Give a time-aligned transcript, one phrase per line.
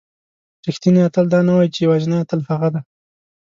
[0.67, 2.81] رښتینی اتل دا نه وایي چې یوازینی اتل هغه دی.